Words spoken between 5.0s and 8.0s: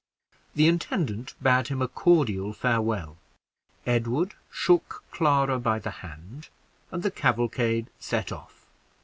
Clara by the hand, and the cavalcade